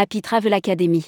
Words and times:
Happy 0.00 0.22
Travel 0.22 0.54
Academy. 0.54 1.04